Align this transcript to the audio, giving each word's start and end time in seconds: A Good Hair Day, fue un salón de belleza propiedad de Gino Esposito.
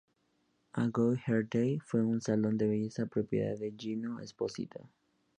A 0.73 0.87
Good 0.87 1.19
Hair 1.27 1.43
Day, 1.43 1.77
fue 1.79 2.01
un 2.03 2.21
salón 2.21 2.57
de 2.57 2.65
belleza 2.67 3.05
propiedad 3.05 3.55
de 3.59 3.71
Gino 3.77 4.19
Esposito. 4.19 4.89